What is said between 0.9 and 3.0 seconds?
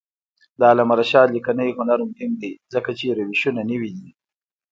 رشاد لیکنی هنر مهم دی ځکه